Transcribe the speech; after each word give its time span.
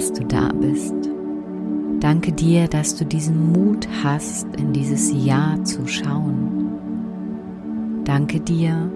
dass 0.00 0.14
du 0.14 0.24
da 0.24 0.48
bist. 0.58 0.94
Danke 2.00 2.32
dir, 2.32 2.68
dass 2.68 2.96
du 2.96 3.04
diesen 3.04 3.52
Mut 3.52 3.86
hast, 4.02 4.46
in 4.56 4.72
dieses 4.72 5.12
Jahr 5.12 5.62
zu 5.62 5.86
schauen. 5.86 6.70
Danke 8.04 8.40
dir, 8.40 8.90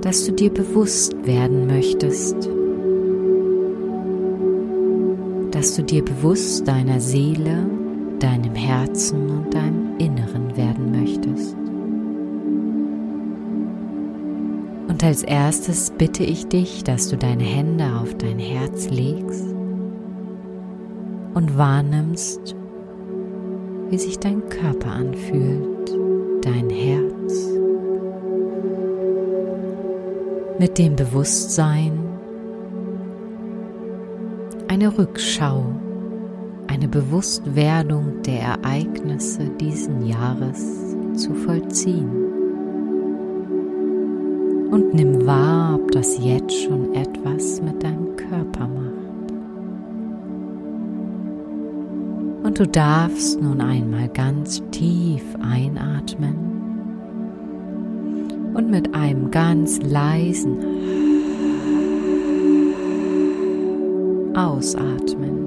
dass 0.00 0.24
du 0.24 0.32
dir 0.32 0.48
bewusst 0.48 1.14
werden 1.26 1.66
möchtest, 1.66 2.36
dass 5.50 5.76
du 5.76 5.82
dir 5.82 6.02
bewusst 6.02 6.66
deiner 6.66 6.98
Seele, 6.98 7.66
deinem 8.20 8.54
Herzen 8.54 9.28
und 9.28 9.52
deinem 9.52 9.98
Inneren 9.98 10.56
werden 10.56 10.90
möchtest. 10.90 11.67
Und 14.98 15.04
als 15.04 15.22
erstes 15.22 15.92
bitte 15.92 16.24
ich 16.24 16.48
dich, 16.48 16.82
dass 16.82 17.08
du 17.08 17.16
deine 17.16 17.44
Hände 17.44 17.84
auf 18.02 18.16
dein 18.16 18.40
Herz 18.40 18.90
legst 18.90 19.44
und 21.34 21.56
wahrnimmst, 21.56 22.56
wie 23.90 23.96
sich 23.96 24.18
dein 24.18 24.48
Körper 24.48 24.90
anfühlt, 24.90 25.96
dein 26.42 26.68
Herz. 26.68 27.48
Mit 30.58 30.76
dem 30.78 30.96
Bewusstsein 30.96 31.92
eine 34.66 34.98
Rückschau, 34.98 35.62
eine 36.66 36.88
Bewusstwerdung 36.88 38.22
der 38.26 38.40
Ereignisse 38.40 39.48
diesen 39.60 40.04
Jahres 40.04 40.96
zu 41.14 41.34
vollziehen. 41.34 42.27
Und 44.70 44.94
nimm 44.94 45.26
wahr, 45.26 45.76
ob 45.76 45.90
das 45.92 46.18
jetzt 46.22 46.54
schon 46.62 46.94
etwas 46.94 47.62
mit 47.62 47.82
deinem 47.82 48.14
Körper 48.16 48.68
macht. 48.68 48.88
Und 52.44 52.58
du 52.58 52.66
darfst 52.66 53.40
nun 53.40 53.60
einmal 53.60 54.08
ganz 54.08 54.62
tief 54.70 55.22
einatmen 55.40 56.36
und 58.54 58.70
mit 58.70 58.94
einem 58.94 59.30
ganz 59.30 59.80
leisen 59.82 60.56
Ausatmen. 64.34 65.38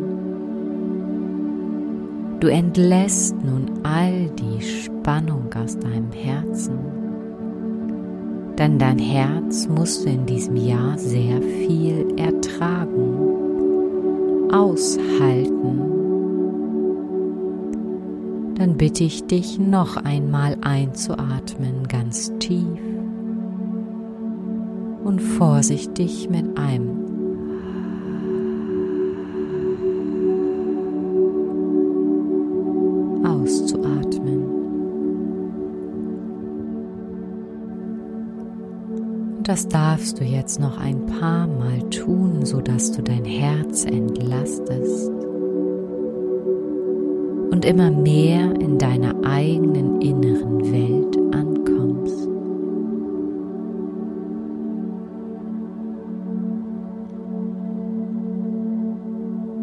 Du 2.39 2.47
entlässt 2.47 3.35
nun 3.43 3.65
all 3.83 4.29
die 4.31 4.61
Spannung 4.61 5.49
aus 5.53 5.77
deinem 5.77 6.11
Herzen, 6.11 6.79
denn 8.57 8.77
dein 8.79 8.99
Herz 8.99 9.67
musst 9.67 10.05
du 10.05 10.09
in 10.09 10.25
diesem 10.25 10.55
Jahr 10.55 10.97
sehr 10.97 11.41
viel 11.41 12.07
ertragen, 12.17 13.17
aushalten. 14.51 15.81
Dann 18.55 18.77
bitte 18.77 19.03
ich 19.03 19.25
dich 19.25 19.57
noch 19.57 19.97
einmal 19.97 20.57
einzuatmen 20.61 21.87
ganz 21.87 22.31
tief 22.39 22.79
und 25.03 25.19
vorsichtig 25.19 26.29
mit 26.29 26.57
einem 26.57 27.00
das 39.51 39.67
darfst 39.67 40.17
du 40.17 40.23
jetzt 40.23 40.61
noch 40.61 40.77
ein 40.77 41.07
paar 41.07 41.45
Mal 41.45 41.81
tun, 41.89 42.45
sodass 42.45 42.93
du 42.93 43.03
dein 43.03 43.25
Herz 43.25 43.83
entlastest 43.83 45.11
und 47.51 47.65
immer 47.65 47.91
mehr 47.91 48.49
in 48.61 48.77
deiner 48.77 49.13
eigenen 49.25 49.99
inneren 49.99 50.71
Welt 50.71 51.17
ankommst. 51.35 52.27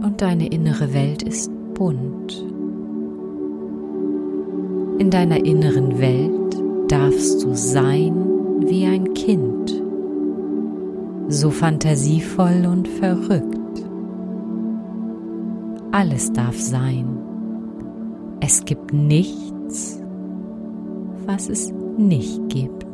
Und 0.05 0.21
deine 0.21 0.49
innere 0.49 0.93
Welt 0.93 1.23
ist 1.23 1.51
bunt. 1.73 2.45
In 4.99 5.09
deiner 5.09 5.43
inneren 5.47 5.99
Welt 5.99 6.63
darfst 6.89 7.43
du 7.43 7.55
sein 7.55 8.29
wie 8.61 8.85
ein 8.85 9.15
Kind, 9.15 9.48
so 11.29 11.51
fantasievoll 11.51 12.67
und 12.67 12.89
verrückt. 12.89 13.57
Alles 15.93 16.33
darf 16.33 16.59
sein 16.59 17.19
es 18.41 18.65
gibt 18.65 18.93
nichts, 18.93 20.01
was 21.27 21.49
es 21.49 21.73
nicht 21.99 22.49
gibt. 22.49 22.85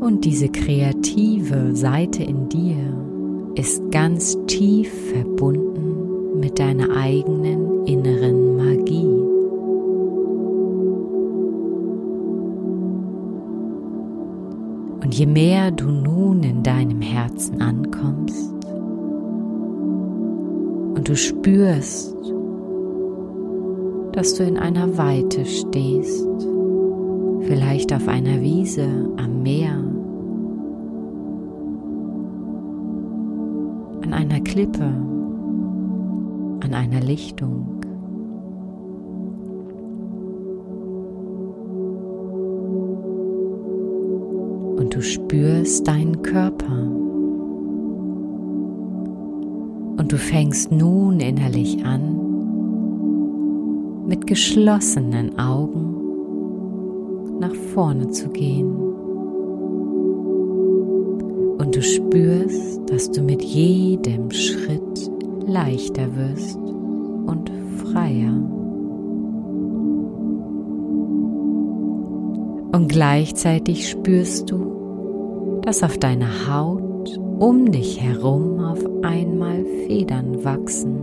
Und 0.00 0.24
diese 0.24 0.48
kreative 0.48 1.74
Seite 1.74 2.22
in 2.22 2.48
dir 2.48 2.76
ist 3.54 3.90
ganz 3.90 4.36
tief 4.46 4.92
verbunden 5.12 5.71
mit 6.42 6.58
deiner 6.58 6.96
eigenen 6.96 7.86
inneren 7.86 8.56
Magie. 8.56 9.06
Und 15.04 15.14
je 15.14 15.26
mehr 15.26 15.70
du 15.70 15.86
nun 15.86 16.42
in 16.42 16.64
deinem 16.64 17.00
Herzen 17.00 17.62
ankommst 17.62 18.52
und 20.96 21.08
du 21.08 21.14
spürst, 21.14 22.16
dass 24.10 24.34
du 24.34 24.42
in 24.42 24.58
einer 24.58 24.98
Weite 24.98 25.44
stehst, 25.44 26.26
vielleicht 27.42 27.92
auf 27.92 28.08
einer 28.08 28.40
Wiese 28.40 28.88
am 29.16 29.44
Meer, 29.44 29.74
an 34.02 34.12
einer 34.12 34.40
Klippe, 34.40 35.11
an 36.72 36.74
einer 36.74 37.00
Lichtung, 37.00 37.80
und 44.78 44.94
du 44.94 45.02
spürst 45.02 45.86
deinen 45.86 46.22
Körper. 46.22 46.90
Und 49.98 50.10
du 50.10 50.16
fängst 50.16 50.72
nun 50.72 51.20
innerlich 51.20 51.84
an, 51.84 52.16
mit 54.08 54.26
geschlossenen 54.26 55.38
Augen 55.38 55.94
nach 57.38 57.54
vorne 57.54 58.08
zu 58.08 58.28
gehen. 58.30 58.72
Und 61.58 61.76
du 61.76 61.82
spürst, 61.82 62.80
dass 62.86 63.10
du 63.10 63.22
mit 63.22 63.42
jedem 63.42 64.30
Schritt 64.30 65.11
leichter 65.46 66.16
wirst 66.16 66.56
und 66.56 67.50
freier. 67.78 68.32
Und 72.72 72.88
gleichzeitig 72.88 73.88
spürst 73.88 74.50
du, 74.50 75.60
dass 75.62 75.82
auf 75.82 75.98
deiner 75.98 76.48
Haut 76.48 77.18
um 77.38 77.70
dich 77.70 78.00
herum 78.00 78.60
auf 78.60 78.84
einmal 79.02 79.64
Federn 79.86 80.44
wachsen, 80.44 81.00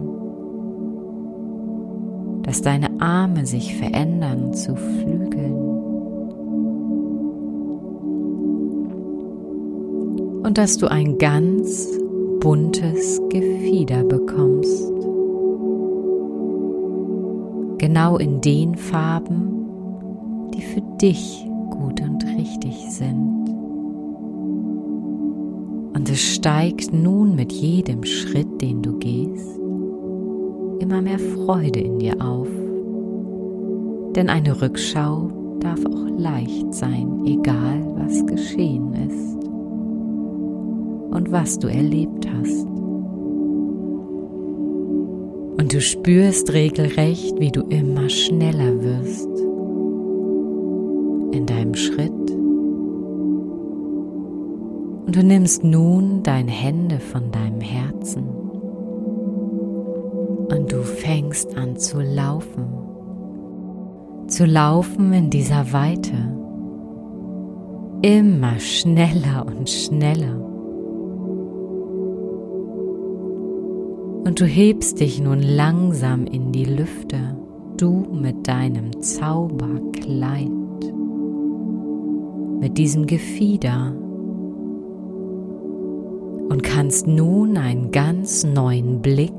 dass 2.44 2.62
deine 2.62 2.90
Arme 3.00 3.46
sich 3.46 3.76
verändern 3.76 4.54
zu 4.54 4.76
Flügeln 4.76 5.60
und 10.44 10.58
dass 10.58 10.78
du 10.78 10.88
ein 10.88 11.18
ganz 11.20 11.88
buntes 12.40 13.22
Gefieder 13.30 14.04
bekommst. 14.04 14.94
Genau 17.78 18.18
in 18.18 18.40
den 18.42 18.76
Farben, 18.76 20.50
die 20.54 20.62
für 20.62 20.82
dich 21.02 21.46
gut 21.70 22.02
und 22.02 22.26
richtig 22.38 22.76
sind. 22.92 23.50
Und 25.96 26.10
es 26.10 26.22
steigt 26.22 26.94
nun 26.94 27.36
mit 27.36 27.52
jedem 27.52 28.04
Schritt, 28.06 28.62
den 28.62 28.82
du 28.82 28.98
gehst, 29.00 29.60
immer 30.80 31.02
mehr 31.02 31.20
Freude 31.20 31.80
in 31.80 32.00
dir 32.00 32.22
auf. 32.22 32.48
Denn 34.16 34.30
eine 34.30 34.62
Rückschau 34.62 35.30
darf 35.60 35.86
auch 35.86 36.10
leicht 36.18 36.74
sein, 36.74 37.26
egal 37.26 37.86
was 37.98 38.26
geschehen 38.26 38.94
ist 38.94 39.39
und 41.12 41.32
was 41.32 41.60
du 41.60 41.68
erlebt 41.68 42.28
hast. 42.32 42.66
Und 45.58 45.74
du 45.74 45.82
spürst 45.82 46.54
regelrecht, 46.54 47.40
wie 47.40 47.52
du 47.52 47.62
immer 47.64 48.10
schneller 48.10 48.82
wirst 48.82 49.30
in 51.32 51.46
deinem 51.46 51.76
Schritt. 51.76 52.12
Und 55.06 55.16
du 55.16 55.24
nimmst 55.24 55.64
nun 55.64 56.24
deine 56.24 56.52
Hände 56.52 57.00
von 57.00 57.32
deinem 57.32 57.62
Herzen 57.62 58.24
und 60.50 60.72
du 60.72 60.82
fängst 60.84 61.58
an 61.58 61.78
zu 61.78 62.00
laufen. 62.00 62.66
Zu 64.28 64.46
laufen 64.46 65.14
in 65.14 65.30
dieser 65.30 65.74
Weite. 65.74 66.14
Immer 68.02 68.60
schneller 68.60 69.46
und 69.46 69.70
schneller. 69.70 70.49
Und 74.24 74.42
du 74.42 74.46
hebst 74.46 75.00
dich 75.00 75.22
nun 75.22 75.42
langsam 75.42 76.26
in 76.26 76.52
die 76.52 76.66
Lüfte, 76.66 77.38
du 77.78 78.06
mit 78.12 78.48
deinem 78.48 79.02
Zauberkleid, 79.02 80.50
mit 82.60 82.78
diesem 82.78 83.08
Gefieder. 83.08 83.96
Und 86.50 86.64
kannst 86.64 87.08
nun 87.08 87.58
einen 87.58 87.92
ganz 87.92 88.44
neuen 88.44 89.02
Blick 89.02 89.32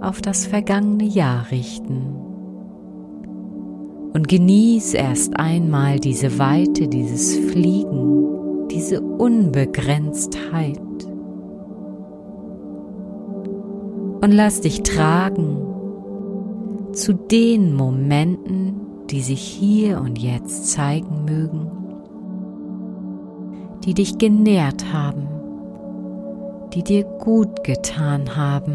auf 0.00 0.22
das 0.22 0.46
vergangene 0.46 1.04
Jahr 1.04 1.50
richten. 1.50 2.14
Und 4.14 4.28
genieß 4.28 4.94
erst 4.94 5.38
einmal 5.38 6.00
diese 6.00 6.38
Weite, 6.38 6.88
dieses 6.88 7.36
Fliegen, 7.36 8.68
diese 8.70 9.02
Unbegrenztheit 9.02 10.80
und 14.20 14.32
lass 14.32 14.60
dich 14.60 14.82
tragen 14.82 15.58
zu 16.92 17.14
den 17.14 17.74
Momenten, 17.74 18.74
die 19.10 19.20
sich 19.20 19.40
hier 19.40 20.00
und 20.00 20.18
jetzt 20.18 20.70
zeigen 20.70 21.24
mögen, 21.24 21.70
die 23.84 23.94
dich 23.94 24.18
genährt 24.18 24.92
haben, 24.92 25.28
die 26.74 26.82
dir 26.82 27.04
gut 27.04 27.64
getan 27.64 28.36
haben. 28.36 28.74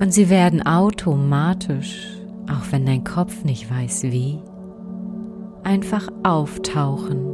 Und 0.00 0.12
sie 0.12 0.30
werden 0.30 0.64
automatisch, 0.64 2.08
auch 2.48 2.70
wenn 2.72 2.86
dein 2.86 3.04
Kopf 3.04 3.44
nicht 3.44 3.70
weiß 3.70 4.04
wie, 4.04 4.38
einfach 5.62 6.08
auftauchen. 6.22 7.26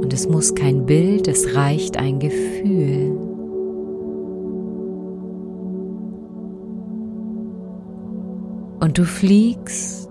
Und 0.00 0.12
es 0.12 0.28
muss 0.28 0.54
kein 0.54 0.86
Bild, 0.86 1.28
es 1.28 1.54
reicht 1.54 1.96
ein 1.96 2.18
Gefühl. 2.18 3.33
Und 8.84 8.98
du 8.98 9.04
fliegst 9.06 10.10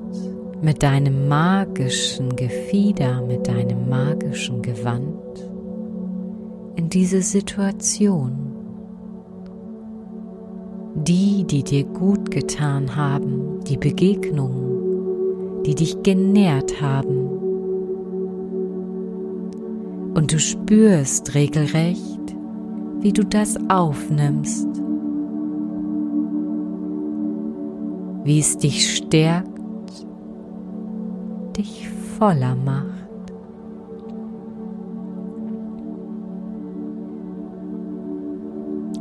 mit 0.63 0.81
deinem 0.81 1.27
magischen 1.27 2.35
Gefieder, 2.35 3.21
mit 3.21 3.47
deinem 3.47 3.87
magischen 3.87 4.63
Gewand 4.63 5.13
in 6.75 6.89
diese 6.89 7.21
Situation. 7.21 8.33
Die, 10.95 11.43
die 11.43 11.61
dir 11.61 11.83
gut 11.83 12.31
getan 12.31 12.95
haben, 12.95 13.59
die 13.63 13.77
Begegnungen, 13.77 15.61
die 15.67 15.75
dich 15.75 16.01
genährt 16.01 16.81
haben. 16.81 17.27
Und 20.15 20.33
du 20.33 20.39
spürst 20.39 21.35
regelrecht, 21.35 22.35
wie 23.01 23.13
du 23.13 23.23
das 23.23 23.55
aufnimmst 23.69 24.82
wie 28.23 28.39
es 28.39 28.57
dich 28.57 28.95
stärkt, 28.95 29.47
dich 31.57 31.87
voller 32.17 32.55
macht. 32.55 32.87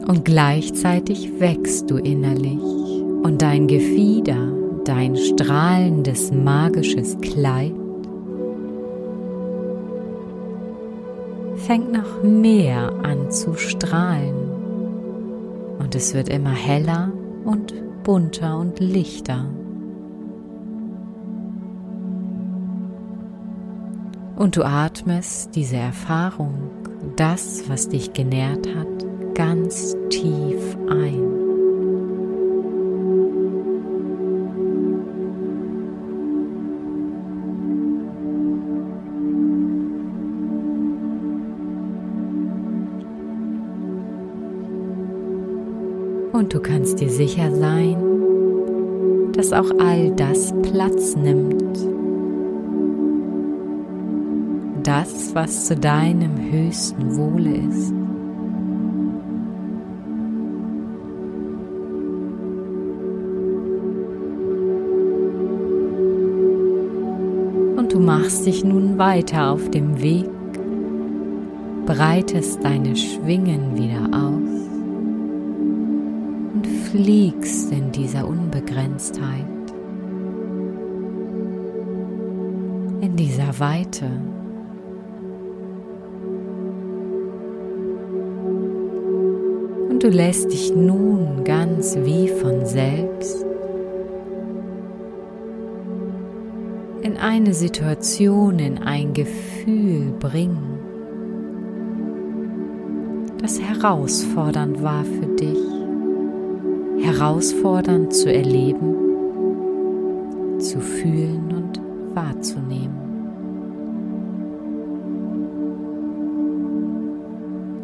Und 0.06 0.24
gleichzeitig 0.24 1.40
wächst 1.40 1.90
du 1.90 1.96
innerlich 1.96 2.60
und 3.22 3.40
dein 3.40 3.66
Gefieder, 3.66 4.52
dein 4.84 5.16
strahlendes 5.16 6.32
magisches 6.32 7.16
Kleid 7.20 7.72
fängt 11.66 11.92
noch 11.92 12.22
mehr 12.24 12.92
an 13.02 13.30
zu 13.30 13.54
strahlen 13.54 14.34
und 15.78 15.94
es 15.94 16.12
wird 16.12 16.28
immer 16.28 16.50
heller 16.50 17.12
und 17.44 17.72
bunter 18.02 18.58
und 18.58 18.80
lichter. 18.80 19.46
Und 24.36 24.56
du 24.56 24.64
atmest 24.64 25.54
diese 25.54 25.76
Erfahrung, 25.76 26.70
das, 27.16 27.68
was 27.68 27.88
dich 27.88 28.12
genährt 28.12 28.66
hat, 28.74 29.34
ganz 29.34 29.96
tief 30.10 30.76
ein. 30.90 31.31
Du 46.52 46.60
kannst 46.60 47.00
dir 47.00 47.08
sicher 47.08 47.50
sein, 47.54 47.96
dass 49.32 49.52
auch 49.54 49.70
all 49.78 50.10
das 50.16 50.52
Platz 50.62 51.16
nimmt. 51.16 51.78
Das, 54.82 55.34
was 55.34 55.66
zu 55.66 55.76
deinem 55.76 56.36
höchsten 56.50 57.16
Wohle 57.16 57.54
ist. 57.54 57.92
Und 67.78 67.94
du 67.94 67.98
machst 67.98 68.44
dich 68.44 68.62
nun 68.62 68.98
weiter 68.98 69.52
auf 69.52 69.70
dem 69.70 70.02
Weg, 70.02 70.28
breitest 71.86 72.62
deine 72.62 72.94
Schwingen 72.96 73.76
wieder 73.76 74.10
aus 74.12 74.41
fliegst 76.92 77.72
in 77.72 77.90
dieser 77.90 78.28
Unbegrenztheit, 78.28 79.46
in 83.00 83.16
dieser 83.16 83.58
Weite. 83.58 84.04
Und 89.88 90.02
du 90.02 90.08
lässt 90.08 90.52
dich 90.52 90.76
nun 90.76 91.44
ganz 91.44 91.96
wie 91.96 92.28
von 92.28 92.66
selbst 92.66 93.46
in 97.00 97.16
eine 97.16 97.54
Situation, 97.54 98.58
in 98.58 98.78
ein 98.82 99.14
Gefühl 99.14 100.12
bringen, 100.20 100.78
das 103.40 103.58
herausfordernd 103.58 104.82
war 104.82 105.04
für 105.04 105.26
dich 105.36 105.81
herausfordernd 107.02 108.12
zu 108.12 108.32
erleben, 108.32 108.94
zu 110.58 110.80
fühlen 110.80 111.52
und 111.52 111.80
wahrzunehmen. 112.14 113.02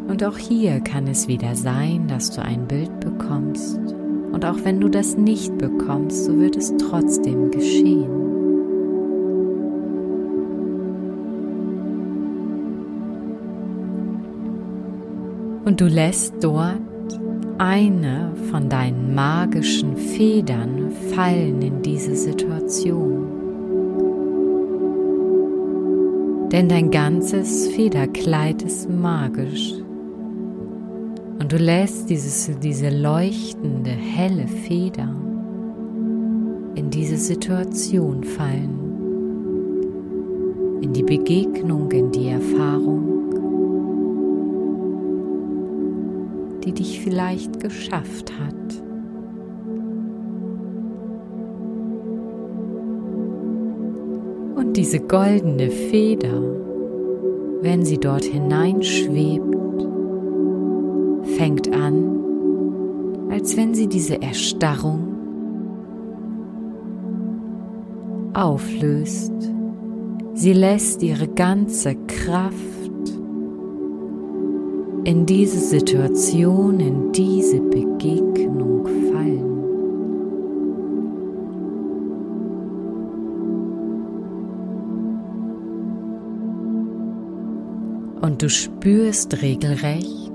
Und 0.08 0.24
auch 0.24 0.38
hier 0.38 0.80
kann 0.80 1.06
es 1.06 1.28
wieder 1.28 1.54
sein, 1.54 2.08
dass 2.08 2.30
du 2.30 2.42
ein 2.42 2.66
Bild 2.66 3.00
bekommst. 3.00 3.78
Und 4.32 4.44
auch 4.44 4.56
wenn 4.64 4.80
du 4.80 4.88
das 4.88 5.16
nicht 5.16 5.56
bekommst, 5.58 6.24
so 6.24 6.38
wird 6.38 6.56
es 6.56 6.72
trotzdem 6.78 7.50
geschehen. 7.50 8.10
Und 15.64 15.80
du 15.80 15.86
lässt 15.86 16.34
dort 16.42 16.87
eine 17.58 18.32
von 18.50 18.68
deinen 18.68 19.14
magischen 19.14 19.96
Federn 19.96 20.90
fallen 21.14 21.60
in 21.60 21.82
diese 21.82 22.14
Situation. 22.16 23.26
Denn 26.50 26.68
dein 26.68 26.90
ganzes 26.90 27.68
Federkleid 27.68 28.62
ist 28.62 28.88
magisch. 28.88 29.74
Und 31.38 31.52
du 31.52 31.56
lässt 31.56 32.08
dieses, 32.08 32.50
diese 32.60 32.88
leuchtende, 32.88 33.90
helle 33.90 34.46
Feder 34.46 35.14
in 36.74 36.90
diese 36.90 37.16
Situation 37.16 38.24
fallen, 38.24 38.78
in 40.80 40.92
die 40.92 41.02
Begegnung, 41.02 41.90
in 41.92 42.10
die 42.12 42.28
Erfahrung 42.28 43.07
die 46.68 46.74
dich 46.74 47.00
vielleicht 47.00 47.60
geschafft 47.60 48.30
hat. 48.38 48.82
Und 54.54 54.76
diese 54.76 55.00
goldene 55.00 55.70
Feder, 55.70 56.42
wenn 57.62 57.86
sie 57.86 57.96
dort 57.96 58.24
hineinschwebt, 58.24 59.56
fängt 61.38 61.72
an, 61.72 63.30
als 63.30 63.56
wenn 63.56 63.72
sie 63.72 63.86
diese 63.86 64.20
Erstarrung 64.20 65.14
auflöst. 68.34 69.32
Sie 70.34 70.52
lässt 70.52 71.02
ihre 71.02 71.28
ganze 71.28 71.94
Kraft 72.06 72.77
in 75.08 75.24
diese 75.24 75.58
Situation, 75.58 76.80
in 76.80 77.12
diese 77.12 77.58
Begegnung 77.60 78.86
fallen. 79.10 79.54
Und 88.20 88.42
du 88.42 88.50
spürst 88.50 89.40
regelrecht, 89.40 90.30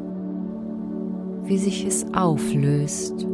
wie 1.44 1.58
sich 1.60 1.86
es 1.86 2.08
auflöst, 2.12 3.28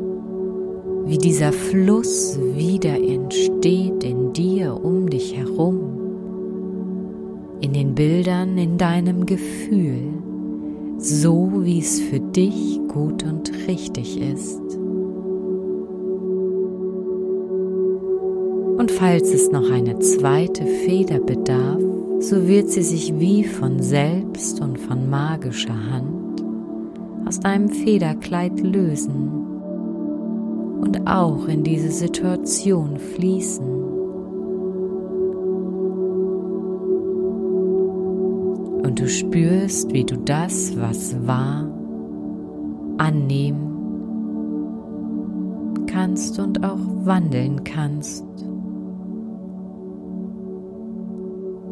wie 1.06 1.18
dieser 1.18 1.54
Fluss 1.54 2.38
wieder 2.54 3.02
entsteht 3.02 4.04
in 4.04 4.34
dir, 4.34 4.78
um 4.84 5.10
dich 5.10 5.38
herum, 5.38 5.80
in 7.62 7.72
den 7.72 7.96
Bildern, 7.96 8.58
in 8.58 8.78
deinem 8.78 9.26
Gefühl 9.26 10.20
so 11.00 11.52
wie 11.64 11.80
es 11.80 12.02
für 12.02 12.20
dich 12.20 12.80
gut 12.90 13.24
und 13.24 13.52
richtig 13.68 14.20
ist. 14.20 14.60
Und 18.78 18.92
falls 18.92 19.34
es 19.34 19.50
noch 19.52 19.72
eine 19.72 20.00
zweite 20.00 20.66
Feder 20.66 21.20
bedarf, 21.20 21.82
so 22.20 22.48
wird 22.48 22.70
sie 22.70 22.82
sich 22.82 23.18
wie 23.18 23.46
von 23.46 23.82
selbst 23.82 24.60
und 24.60 24.78
von 24.78 25.10
magischer 25.10 25.92
Hand 25.92 26.44
aus 27.26 27.40
deinem 27.40 27.70
Federkleid 27.70 28.60
lösen 28.60 29.32
und 30.82 31.08
auch 31.08 31.48
in 31.48 31.64
diese 31.64 31.92
Situation 31.92 32.98
fließen. 32.98 33.79
Du 39.00 39.08
spürst, 39.08 39.94
wie 39.94 40.04
du 40.04 40.18
das, 40.18 40.78
was 40.78 41.16
war, 41.26 41.72
annehmen 42.98 43.70
kannst 45.88 46.38
und 46.40 46.64
auch 46.64 46.80
wandeln 47.06 47.64
kannst. 47.64 48.26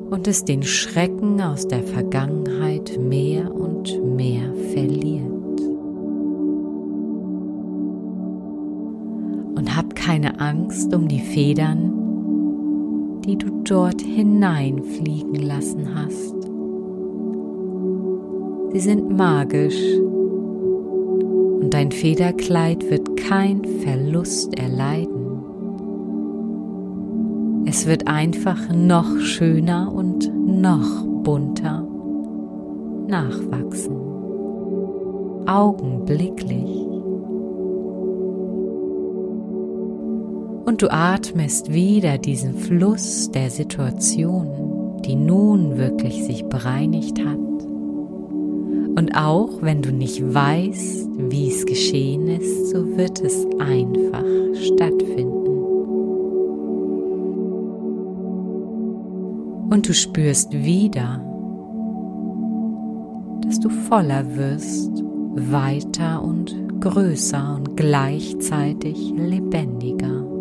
Und 0.10 0.26
es 0.28 0.46
den 0.46 0.64
Schrecken 0.64 1.42
aus 1.42 1.68
der 1.68 1.84
Vergangenheit 1.84 2.98
mehr 2.98 3.54
und 3.54 4.02
mehr 4.16 4.54
verliert. 4.74 5.28
Und 9.56 9.76
hab 9.76 9.96
keine 9.96 10.40
Angst 10.40 10.96
um 10.96 11.10
die 11.10 11.20
Federn, 11.20 11.92
die 13.26 13.38
du 13.38 13.50
dort 13.64 14.02
hineinfliegen 14.02 15.36
lassen 15.36 15.94
hast. 15.94 16.37
Sie 18.74 18.80
sind 18.82 19.16
magisch 19.16 19.82
und 21.62 21.74
dein 21.74 21.92
Federkleid 21.92 22.90
wird 22.90 23.16
kein 23.16 23.64
Verlust 23.64 24.60
erleiden. 24.60 25.16
Es 27.66 27.88
wird 27.88 28.08
einfach 28.08 28.70
noch 28.74 29.20
schöner 29.20 29.92
und 29.94 30.30
noch 30.46 31.06
bunter 31.24 31.88
nachwachsen. 33.08 33.96
Augenblicklich. 35.48 36.86
Und 40.66 40.82
du 40.82 40.92
atmest 40.92 41.74
wieder 41.74 42.18
diesen 42.18 42.54
Fluss 42.54 43.32
der 43.32 43.50
Situation, 43.50 45.00
die 45.06 45.16
nun 45.16 45.78
wirklich 45.78 46.26
sich 46.26 46.44
bereinigt 46.44 47.24
hat 47.26 47.38
und 48.98 49.16
auch 49.16 49.62
wenn 49.62 49.84
du 49.84 49.92
nicht 49.92 50.34
weißt, 50.34 51.08
wie 51.30 51.50
es 51.50 51.68
geschehen 51.68 52.28
ist, 52.28 52.72
so 52.72 52.98
wird 52.98 53.22
es 53.22 53.46
einfach 53.60 54.26
stattfinden. 54.56 55.36
Und 59.70 59.88
du 59.88 59.94
spürst 59.94 60.52
wieder, 60.52 61.24
dass 63.46 63.60
du 63.60 63.70
voller 63.70 64.36
wirst, 64.36 65.04
weiter 65.36 66.24
und 66.24 66.56
größer 66.82 67.56
und 67.56 67.78
gleichzeitig 67.78 69.14
lebendiger. 69.16 70.37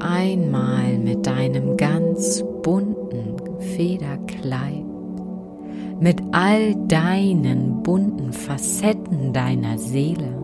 Einmal 0.00 0.98
mit 0.98 1.26
deinem 1.26 1.76
ganz 1.76 2.44
bunten 2.62 3.36
Federkleid, 3.76 4.84
mit 6.00 6.20
all 6.32 6.74
deinen 6.88 7.82
bunten 7.82 8.32
Facetten 8.32 9.32
deiner 9.32 9.78
Seele. 9.78 10.34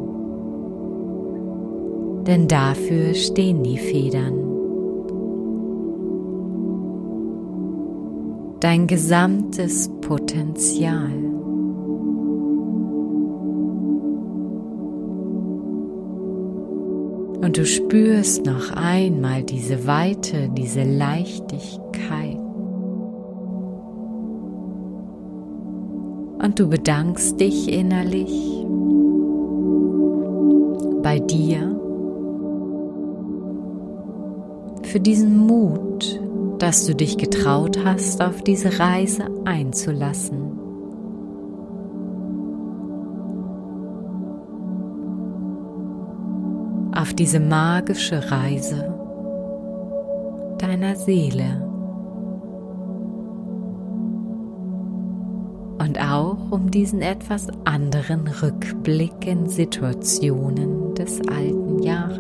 Denn 2.27 2.49
dafür 2.49 3.15
stehen 3.15 3.63
die 3.63 3.79
Federn. 3.79 4.47
dein 8.61 8.87
gesamtes 8.87 9.89
Potenzial. 10.01 11.26
Und 17.41 17.59
du 17.59 17.67
spürst 17.67 18.47
noch 18.47 18.73
einmal 18.73 19.43
diese 19.43 19.87
Weite, 19.87 20.49
diese 20.57 20.83
Leichtigkeit. 20.83 22.39
Und 26.43 26.59
du 26.59 26.69
bedankst 26.69 27.41
dich 27.41 27.73
innerlich 27.73 28.65
bei 31.03 31.19
dir 31.19 31.79
für 34.83 35.01
diesen 35.01 35.37
Mut, 35.37 36.21
dass 36.59 36.87
du 36.87 36.95
dich 36.95 37.19
getraut 37.19 37.79
hast, 37.85 38.23
auf 38.23 38.43
diese 38.43 38.79
Reise 38.79 39.27
einzulassen. 39.45 40.46
Auf 47.07 47.15
diese 47.15 47.39
magische 47.39 48.33
Reise 48.33 48.93
deiner 50.59 50.97
Seele. 50.97 51.65
Und 55.79 56.01
auch 56.01 56.51
um 56.51 56.69
diesen 56.73 57.03
etwas 57.03 57.47
anderen 57.65 58.27
Rückblick 58.27 59.25
in 59.25 59.49
Situationen 59.49 60.97
des 60.97 61.21
alten 61.29 61.81
Jahres. 61.81 62.19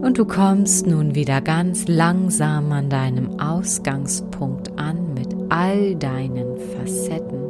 Und 0.00 0.16
du 0.16 0.24
kommst 0.24 0.86
nun 0.86 1.14
wieder 1.14 1.42
ganz 1.42 1.86
langsam 1.88 2.72
an 2.72 2.88
deinem 2.88 3.38
Ausgangspunkt 3.38 4.78
an 4.78 5.12
mit 5.12 5.28
all 5.50 5.94
deinen 5.94 6.56
Facetten. 6.56 7.47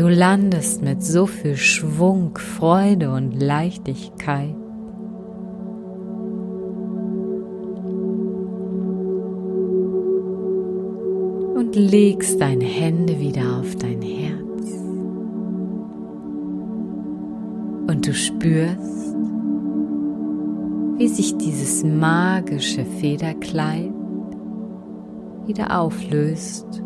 Du 0.00 0.08
landest 0.08 0.80
mit 0.80 1.02
so 1.02 1.26
viel 1.26 1.58
Schwung, 1.58 2.38
Freude 2.38 3.12
und 3.12 3.38
Leichtigkeit. 3.38 4.56
Und 11.54 11.76
legst 11.76 12.40
deine 12.40 12.64
Hände 12.64 13.20
wieder 13.20 13.58
auf 13.60 13.76
dein 13.76 14.00
Herz. 14.00 14.72
Und 17.86 18.06
du 18.06 18.14
spürst, 18.14 19.14
wie 20.96 21.08
sich 21.08 21.36
dieses 21.36 21.84
magische 21.84 22.86
Federkleid 22.86 23.92
wieder 25.46 25.78
auflöst 25.78 26.82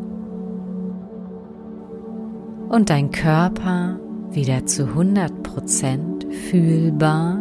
und 2.75 2.91
dein 2.91 3.13
Körper 3.13 4.01
wieder 4.33 4.67
zu 4.67 4.83
100% 4.83 6.29
fühlbar 6.51 7.39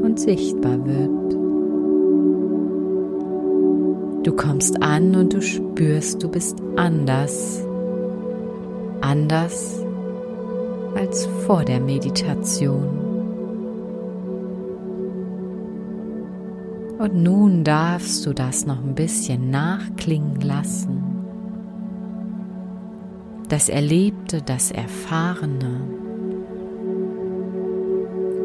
und 0.00 0.20
sichtbar 0.20 0.86
wird. 0.86 1.34
Du 4.24 4.32
kommst 4.36 4.80
an 4.80 5.16
und 5.16 5.32
du 5.32 5.42
spürst, 5.42 6.22
du 6.22 6.28
bist 6.28 6.56
anders. 6.76 7.66
Anders 9.00 9.84
als 10.94 11.26
vor 11.44 11.64
der 11.64 11.80
Meditation. 11.80 12.86
Und 16.98 17.14
nun 17.16 17.64
darfst 17.64 18.24
du 18.24 18.32
das 18.32 18.66
noch 18.66 18.78
ein 18.84 18.94
bisschen 18.94 19.50
nachklingen 19.50 20.40
lassen. 20.42 21.05
Das 23.48 23.68
Erlebte, 23.68 24.42
das 24.42 24.72
Erfahrene. 24.72 25.80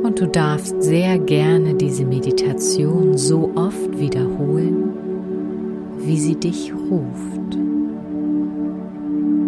Und 0.03 0.19
du 0.19 0.27
darfst 0.27 0.81
sehr 0.83 1.17
gerne 1.17 1.73
diese 1.73 2.05
Meditation 2.05 3.17
so 3.17 3.51
oft 3.55 3.99
wiederholen, 3.99 4.93
wie 5.99 6.19
sie 6.19 6.35
dich 6.35 6.71
ruft. 6.71 7.57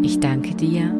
Ich 0.02 0.20
danke 0.20 0.56
dir 0.56 0.92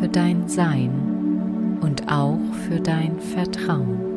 für 0.00 0.08
dein 0.08 0.48
Sein 0.48 1.78
und 1.80 2.10
auch 2.10 2.40
für 2.68 2.80
dein 2.80 3.20
Vertrauen. 3.20 4.11